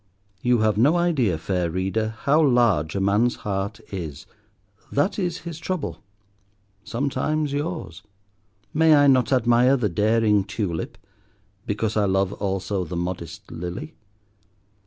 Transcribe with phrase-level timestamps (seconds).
[0.41, 4.25] You have no idea, fair Reader, how large a man's heart is:
[4.91, 8.01] that is his trouble—sometimes yours.
[8.73, 10.97] May I not admire the daring tulip,
[11.67, 13.93] because I love also the modest lily?